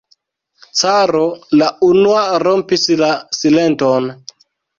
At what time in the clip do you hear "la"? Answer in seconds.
1.61-1.67, 3.03-3.11